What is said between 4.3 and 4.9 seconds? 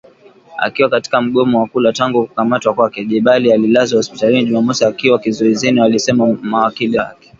Jumamosi